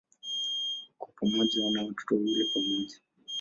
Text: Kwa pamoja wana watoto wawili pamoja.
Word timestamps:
Kwa 0.99 1.11
pamoja 1.21 1.65
wana 1.65 1.81
watoto 1.83 2.15
wawili 2.15 2.45
pamoja. 2.45 2.95